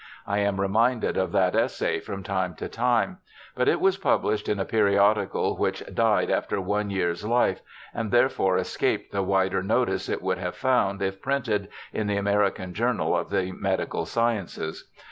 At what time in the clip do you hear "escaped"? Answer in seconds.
8.57-9.11